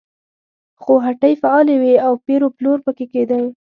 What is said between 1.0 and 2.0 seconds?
هټۍ فعالې وې